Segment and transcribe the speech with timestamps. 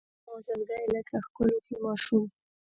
[0.23, 2.23] زما زړګی لکه ښکلوکی ماشوم